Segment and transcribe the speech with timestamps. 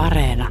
[0.00, 0.48] Areena.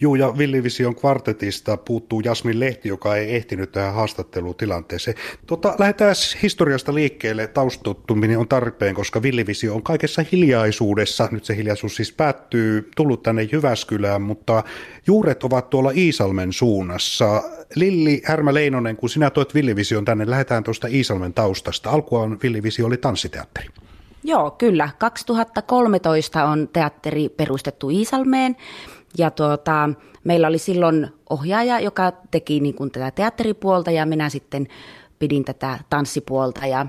[0.00, 5.16] Juu, ja Villivision kvartetista puuttuu Jasmin Lehti, joka ei ehtinyt tähän haastattelutilanteeseen.
[5.46, 7.46] Tota, lähdetään historiasta liikkeelle.
[7.46, 11.28] Taustottuminen on tarpeen, koska Villivisio on kaikessa hiljaisuudessa.
[11.30, 14.64] Nyt se hiljaisuus siis päättyy, tullut tänne Jyväskylään, mutta
[15.06, 17.42] juuret ovat tuolla Iisalmen suunnassa.
[17.74, 21.90] Lilli Härmä Leinonen, kun sinä toit Villivision tänne, lähdetään tuosta Iisalmen taustasta.
[21.90, 23.68] Alkuaan Villivisio oli tanssiteatteri.
[24.26, 24.88] Joo, kyllä.
[24.98, 28.56] 2013 on teatteri perustettu Iisalmeen
[29.18, 29.90] ja tuota,
[30.24, 34.68] meillä oli silloin ohjaaja, joka teki niin kuin tätä teatteripuolta ja minä sitten
[35.18, 36.66] pidin tätä tanssipuolta.
[36.66, 36.86] Ja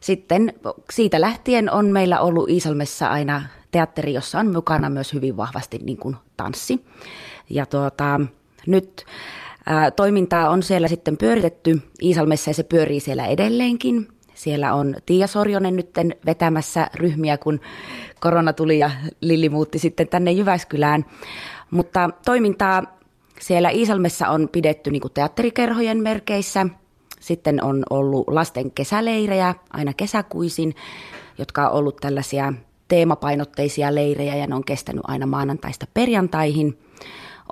[0.00, 0.52] sitten
[0.92, 5.98] siitä lähtien on meillä ollut Iisalmessa aina teatteri, jossa on mukana myös hyvin vahvasti niin
[5.98, 6.84] kuin tanssi.
[7.50, 8.20] Ja tuota,
[8.66, 9.06] nyt
[9.66, 14.08] ää, toimintaa on siellä sitten pyöritetty Iisalmessa ja se pyörii siellä edelleenkin.
[14.36, 15.90] Siellä on Tiia Sorjonen nyt
[16.26, 17.60] vetämässä ryhmiä, kun
[18.20, 18.90] korona tuli ja
[19.20, 21.04] Lilli muutti sitten tänne Jyväskylään.
[21.70, 22.82] Mutta toimintaa
[23.40, 26.66] siellä Iisalmessa on pidetty niin teatterikerhojen merkeissä.
[27.20, 30.74] Sitten on ollut lasten kesäleirejä aina kesäkuisin,
[31.38, 32.52] jotka on ollut tällaisia
[32.88, 36.78] teemapainotteisia leirejä ja ne on kestänyt aina maanantaista perjantaihin.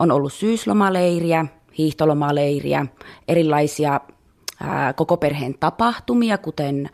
[0.01, 1.47] On ollut syyslomaleiriä,
[1.79, 2.87] hiihtolomaleiriä,
[3.29, 4.01] erilaisia
[4.97, 6.91] koko perheen tapahtumia, kuten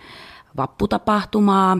[0.57, 1.79] vapputapahtumaa,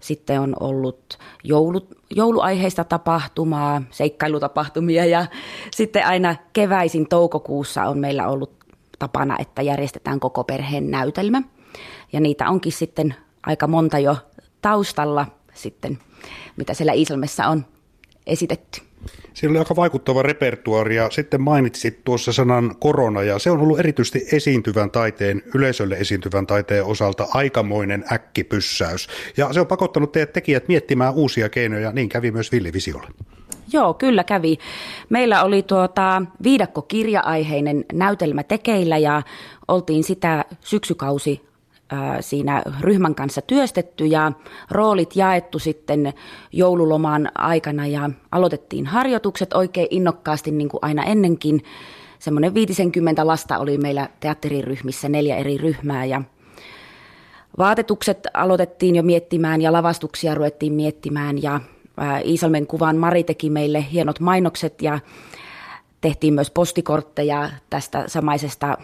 [0.00, 5.26] sitten on ollut joulu, jouluaiheista tapahtumaa, seikkailutapahtumia ja
[5.76, 8.62] sitten aina keväisin toukokuussa on meillä ollut
[8.98, 11.42] tapana, että järjestetään koko perheen näytelmä.
[12.12, 13.14] Ja niitä onkin sitten
[13.46, 14.16] aika monta jo
[14.62, 15.98] taustalla sitten,
[16.56, 17.66] mitä siellä Iisalmessa on
[18.26, 18.91] esitetty.
[19.34, 23.78] Siinä oli aika vaikuttava repertuaari ja sitten mainitsit tuossa sanan korona ja se on ollut
[23.78, 29.08] erityisesti esiintyvän taiteen, yleisölle esiintyvän taiteen osalta aikamoinen äkkipyssäys.
[29.36, 33.08] Ja se on pakottanut teidät tekijät miettimään uusia keinoja, niin kävi myös Villivisiolle.
[33.72, 34.58] Joo, kyllä kävi.
[35.08, 39.22] Meillä oli tuota viidakkokirja-aiheinen näytelmä tekeillä ja
[39.68, 41.51] oltiin sitä syksykausi
[42.20, 44.32] siinä ryhmän kanssa työstetty ja
[44.70, 46.12] roolit jaettu sitten
[46.52, 51.64] joululoman aikana ja aloitettiin harjoitukset oikein innokkaasti niin kuin aina ennenkin.
[52.18, 56.22] Semmoinen 50 lasta oli meillä teatteriryhmissä, neljä eri ryhmää ja
[57.58, 61.60] vaatetukset aloitettiin jo miettimään ja lavastuksia ruvettiin miettimään ja
[62.24, 64.98] Iisalmen kuvan Mari teki meille hienot mainokset ja
[66.00, 68.78] tehtiin myös postikortteja tästä samaisesta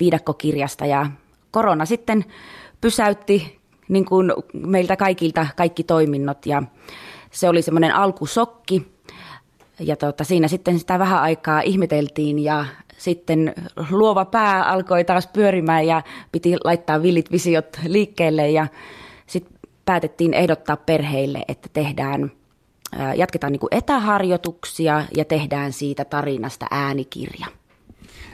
[0.00, 1.06] viidakkokirjasta ja
[1.50, 2.24] korona sitten
[2.80, 6.62] pysäytti niin kuin meiltä kaikilta kaikki toiminnot ja
[7.30, 8.86] se oli semmoinen alkusokki.
[9.80, 12.64] Ja tota, siinä sitten sitä vähän aikaa ihmeteltiin ja
[12.98, 13.54] sitten
[13.90, 18.66] luova pää alkoi taas pyörimään ja piti laittaa villit visiot liikkeelle ja
[19.26, 22.32] sitten päätettiin ehdottaa perheille, että tehdään,
[23.16, 27.46] jatketaan niin kuin etäharjoituksia ja tehdään siitä tarinasta äänikirja.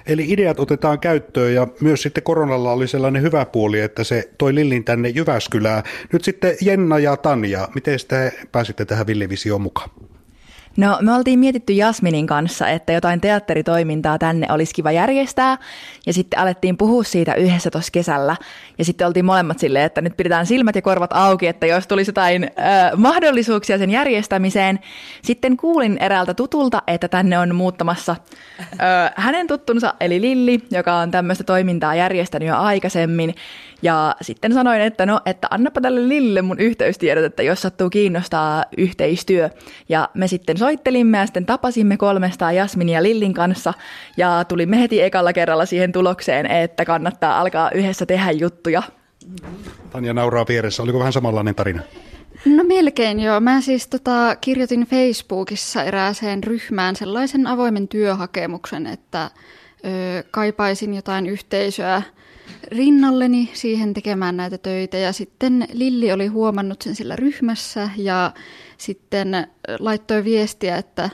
[0.06, 4.54] Eli ideat otetaan käyttöön ja myös sitten koronalla oli sellainen hyvä puoli, että se toi
[4.54, 5.82] Lillin tänne Jyväskylään.
[6.12, 9.90] Nyt sitten Jenna ja Tanja, miten te pääsitte tähän Villivisioon mukaan?
[10.76, 15.58] No me oltiin mietitty Jasminin kanssa, että jotain teatteritoimintaa tänne olisi kiva järjestää
[16.06, 18.36] ja sitten alettiin puhua siitä yhdessä tuossa kesällä
[18.78, 22.08] ja sitten oltiin molemmat silleen, että nyt pidetään silmät ja korvat auki, että jos tulisi
[22.08, 22.50] jotain äh,
[22.96, 24.78] mahdollisuuksia sen järjestämiseen.
[25.22, 28.16] Sitten kuulin eräältä tutulta, että tänne on muuttamassa
[28.60, 33.34] äh, hänen tuttunsa eli Lilli, joka on tämmöistä toimintaa järjestänyt jo aikaisemmin
[33.84, 38.64] ja sitten sanoin, että no, että annapa tälle Lille mun yhteystiedot, että jos sattuu kiinnostaa
[38.76, 39.50] yhteistyö.
[39.88, 43.74] Ja me sitten soittelimme ja sitten tapasimme kolmestaan Jasmin ja Lillin kanssa
[44.16, 48.82] ja tulimme heti ekalla kerralla siihen tulokseen, että kannattaa alkaa yhdessä tehdä juttuja.
[49.90, 50.82] Tanja nauraa vieressä.
[50.82, 51.82] Oliko vähän samanlainen tarina?
[52.46, 53.40] No melkein joo.
[53.40, 59.30] Mä siis tota, kirjoitin Facebookissa erääseen ryhmään sellaisen avoimen työhakemuksen, että
[60.30, 62.02] kaipaisin jotain yhteisöä
[62.68, 64.96] rinnalleni siihen tekemään näitä töitä.
[64.96, 68.32] Ja sitten Lilli oli huomannut sen sillä ryhmässä ja
[68.78, 69.46] sitten
[69.78, 71.10] laittoi viestiä, että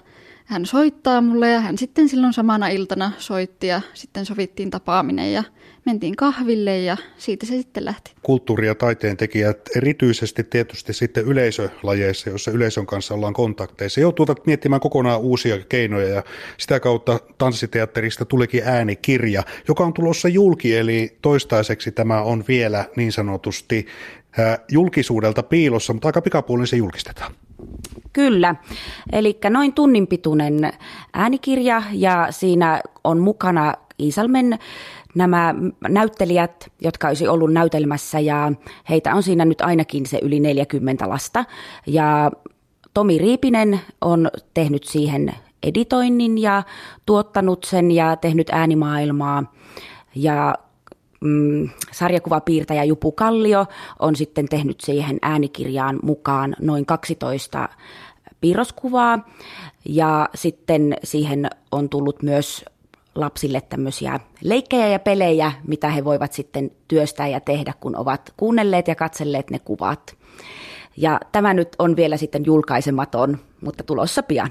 [0.51, 5.45] hän soittaa mulle ja hän sitten silloin samana iltana soitti ja sitten sovittiin tapaaminen ja
[5.87, 8.13] mentiin kahville ja siitä se sitten lähti.
[8.23, 14.81] Kulttuuri- ja taiteen tekijät erityisesti tietysti sitten yleisölajeissa, joissa yleisön kanssa ollaan kontakteissa, joutuvat miettimään
[14.81, 16.23] kokonaan uusia keinoja ja
[16.59, 23.13] sitä kautta tanssiteatterista tulikin äänikirja, joka on tulossa julki, eli toistaiseksi tämä on vielä niin
[23.13, 23.87] sanotusti
[24.73, 27.35] julkisuudelta piilossa, mutta aika pikapuolin se julkistetaan.
[28.13, 28.55] Kyllä,
[29.13, 30.73] eli noin tunnin pituinen
[31.13, 34.59] äänikirja ja siinä on mukana Iisalmen
[35.15, 35.55] nämä
[35.89, 38.53] näyttelijät, jotka olisi ollut näytelmässä ja
[38.89, 41.45] heitä on siinä nyt ainakin se yli 40 lasta.
[41.87, 42.31] Ja
[42.95, 46.63] Tomi Riipinen on tehnyt siihen editoinnin ja
[47.07, 49.53] tuottanut sen ja tehnyt äänimaailmaa.
[50.15, 50.55] Ja
[51.21, 53.67] mm, sarjakuvapiirtäjä Jupu Kallio
[53.99, 57.69] on sitten tehnyt siihen äänikirjaan mukaan noin 12
[58.41, 59.29] piirroskuvaa.
[59.85, 62.65] Ja sitten siihen on tullut myös
[63.15, 68.89] lapsille tämmöisiä leikkejä ja pelejä, mitä he voivat sitten työstää ja tehdä, kun ovat kuunnelleet
[68.89, 70.17] ja katselleet ne kuvat.
[70.97, 74.51] Ja tämä nyt on vielä sitten julkaisematon, mutta tulossa pian.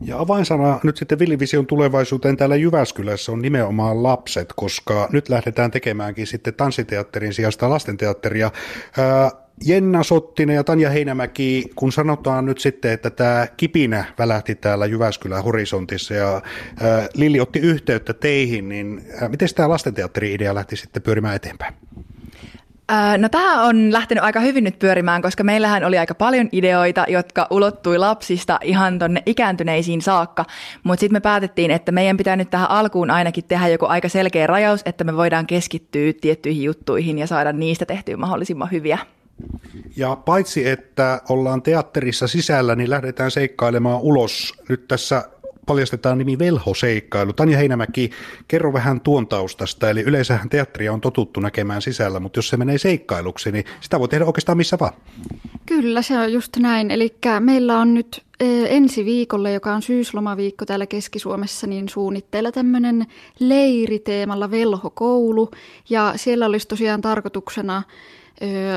[0.00, 6.26] Ja avainsana nyt sitten Villivision tulevaisuuteen täällä Jyväskylässä on nimenomaan lapset, koska nyt lähdetään tekemäänkin
[6.26, 8.50] sitten tanssiteatterin sijasta lastenteatteria.
[8.98, 9.30] Ää,
[9.64, 15.44] Jenna Sottinen ja Tanja Heinämäki, kun sanotaan nyt sitten, että tämä kipinä välähti täällä Jyväskylän
[15.44, 16.42] horisontissa ja
[16.80, 21.74] ää, Lili otti yhteyttä teihin, niin miten tämä lastenteatteri-idea lähti sitten pyörimään eteenpäin?
[23.18, 27.46] No tämä on lähtenyt aika hyvin nyt pyörimään, koska meillähän oli aika paljon ideoita, jotka
[27.50, 30.44] ulottui lapsista ihan tonne ikääntyneisiin saakka,
[30.82, 34.46] mutta sitten me päätettiin, että meidän pitää nyt tähän alkuun ainakin tehdä joku aika selkeä
[34.46, 38.98] rajaus, että me voidaan keskittyä tiettyihin juttuihin ja saada niistä tehtyä mahdollisimman hyviä.
[39.96, 45.24] Ja paitsi, että ollaan teatterissa sisällä, niin lähdetään seikkailemaan ulos nyt tässä
[45.66, 47.32] paljastetaan nimi Velho-seikkailu.
[47.32, 48.10] Tanja Heinämäki,
[48.48, 49.90] kerro vähän tuon taustasta.
[49.90, 54.08] Eli yleensähän teatteria on totuttu näkemään sisällä, mutta jos se menee seikkailuksi, niin sitä voi
[54.08, 54.92] tehdä oikeastaan missä vaan.
[55.66, 56.90] Kyllä, se on just näin.
[56.90, 58.22] Eli meillä on nyt
[58.68, 63.06] ensi viikolle, joka on syyslomaviikko täällä Keski-Suomessa, niin suunnitteilla tämmöinen
[63.38, 65.50] leiriteemalla velhokoulu.
[65.90, 67.82] Ja siellä olisi tosiaan tarkoituksena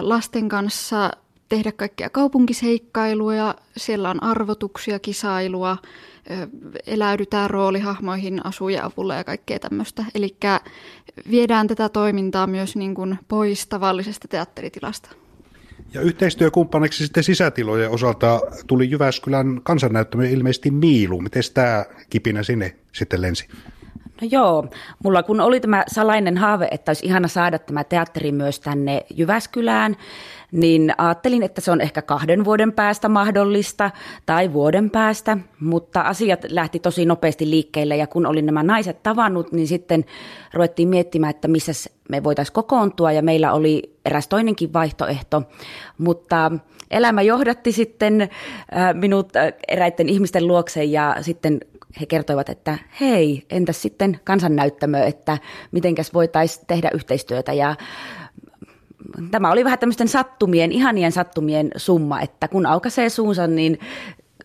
[0.02, 1.12] lasten kanssa
[1.50, 5.78] tehdä kaikkea kaupunkiseikkailuja, siellä on arvotuksia, kisailua,
[6.88, 10.06] eläydytään roolihahmoihin asuja avulla ja kaikkea tämmöistä.
[10.16, 10.36] Eli
[11.32, 15.10] viedään tätä toimintaa myös niin kuin pois tavallisesta teatteritilasta.
[15.94, 21.22] Ja yhteistyökumppaniksi sitten sisätilojen osalta tuli Jyväskylän kansannäyttämö ilmeisesti Miilu.
[21.22, 23.48] Miten tämä kipinä sinne sitten lensi?
[24.22, 24.68] No joo,
[25.04, 29.96] mulla kun oli tämä salainen haave, että olisi ihana saada tämä teatteri myös tänne Jyväskylään,
[30.52, 33.92] niin ajattelin, että se on ehkä kahden vuoden päästä mahdollista
[34.26, 39.52] tai vuoden päästä, mutta asiat lähti tosi nopeasti liikkeelle ja kun olin nämä naiset tavannut,
[39.52, 40.06] niin sitten
[40.54, 45.44] ruvettiin miettimään, että missä me voitaisiin kokoontua ja meillä oli eräs toinenkin vaihtoehto,
[45.98, 46.52] mutta
[46.92, 48.30] elämä johdatti sitten
[48.94, 49.34] minut
[49.68, 51.60] eräiden ihmisten luokse ja sitten
[52.02, 55.38] he kertoivat, että hei, entäs sitten kansannäyttämö, että
[55.72, 57.76] mitenkäs voitaisiin tehdä yhteistyötä ja
[59.32, 63.80] tämä oli vähän tämmöisten sattumien, ihanien sattumien summa, että kun aukaisee suunsa, niin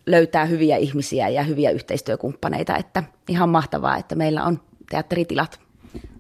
[0.07, 5.64] löytää hyviä ihmisiä ja hyviä yhteistyökumppaneita, että ihan mahtavaa, että meillä on teatteritilat.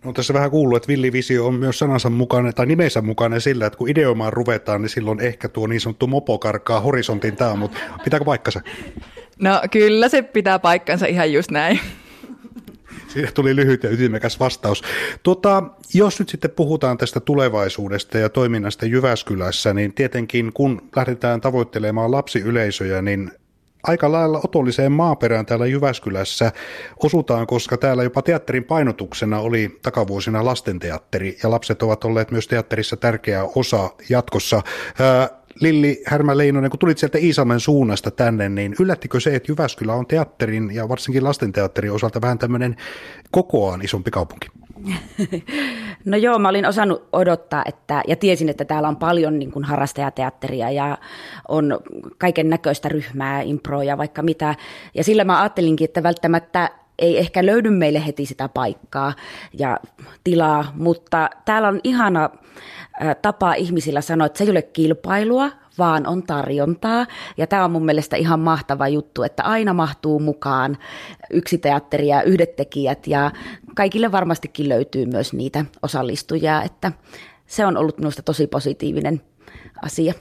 [0.04, 3.76] No tässä vähän kuuluu, että Villivisio on myös sanansa mukainen tai nimensä mukainen sillä, että
[3.76, 8.24] kun ideoimaan ruvetaan, niin silloin ehkä tuo niin sanottu mopo karkaa horisontin taa, mutta pitääkö
[8.24, 8.60] paikkansa?
[9.38, 11.80] No kyllä se pitää paikkansa ihan just näin.
[13.08, 14.82] Siinä tuli lyhyt ja ytimekäs vastaus.
[15.22, 15.62] Tuota,
[15.94, 23.02] jos nyt sitten puhutaan tästä tulevaisuudesta ja toiminnasta Jyväskylässä, niin tietenkin kun lähdetään tavoittelemaan lapsiyleisöjä,
[23.02, 23.30] niin
[23.84, 26.52] aika lailla otolliseen maaperään täällä Jyväskylässä
[27.02, 32.96] osutaan, koska täällä jopa teatterin painotuksena oli takavuosina lastenteatteri, ja lapset ovat olleet myös teatterissa
[32.96, 34.62] tärkeä osa jatkossa.
[35.60, 40.70] Lilli Härmä-Leinonen, kun tulit sieltä Iisalmen suunnasta tänne, niin yllättikö se, että Jyväskylä on teatterin
[40.74, 42.76] ja varsinkin lastenteatterin osalta vähän tämmöinen
[43.30, 44.48] kokoaan isompi kaupunki?
[46.04, 49.64] No joo, mä olin osannut odottaa että, ja tiesin, että täällä on paljon niin kuin
[49.64, 50.98] harrastajateatteria ja
[51.48, 51.80] on
[52.18, 54.54] kaiken näköistä ryhmää, improja ja vaikka mitä.
[54.94, 59.12] Ja sillä mä ajattelinkin, että välttämättä ei ehkä löydy meille heti sitä paikkaa
[59.52, 59.78] ja
[60.24, 62.30] tilaa, mutta täällä on ihana
[63.22, 67.06] tapa ihmisillä sanoa, että se ei ole kilpailua, vaan on tarjontaa.
[67.36, 70.78] Ja tämä on mun mielestä ihan mahtava juttu, että aina mahtuu mukaan
[71.30, 73.30] yksi teatteri ja yhdet tekijät ja
[73.74, 76.92] kaikille varmastikin löytyy myös niitä osallistujia, että
[77.46, 79.20] se on ollut minusta tosi positiivinen
[79.82, 80.14] asia.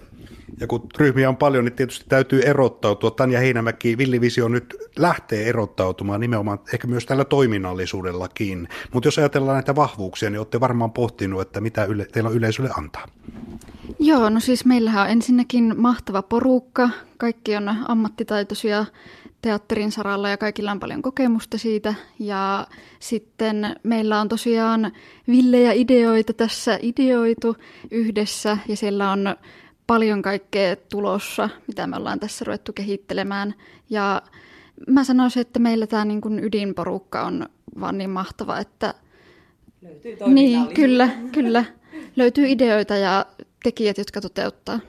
[0.59, 3.11] Ja kun ryhmiä on paljon, niin tietysti täytyy erottautua.
[3.11, 8.67] Tanja Heinämäki, Villivisio nyt lähtee erottautumaan nimenomaan ehkä myös tällä toiminnallisuudellakin.
[8.93, 12.69] Mutta jos ajatellaan näitä vahvuuksia, niin olette varmaan pohtinut, että mitä yle, teillä on yleisölle
[12.77, 13.07] antaa.
[13.99, 16.89] Joo, no siis meillähän on ensinnäkin mahtava porukka.
[17.17, 18.85] Kaikki on ammattitaitoisia
[19.43, 21.93] teatterin saralla ja kaikilla on paljon kokemusta siitä.
[22.19, 22.67] Ja
[22.99, 24.91] sitten meillä on tosiaan
[25.27, 27.55] villejä ideoita tässä ideoitu
[27.91, 29.35] yhdessä ja siellä on
[29.87, 33.55] paljon kaikkea tulossa, mitä me ollaan tässä ruvettu kehittelemään.
[33.89, 34.21] Ja
[34.87, 38.93] mä sanoisin, että meillä tämä niin kuin ydinporukka on vaan niin mahtava, että...
[39.81, 41.65] Löytyy Niin, kyllä, kyllä.
[42.15, 43.25] Löytyy ideoita ja
[43.63, 44.79] tekijät, jotka toteuttaa.